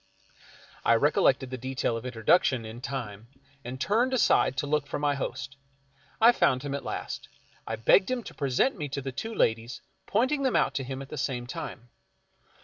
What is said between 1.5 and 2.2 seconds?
the detail of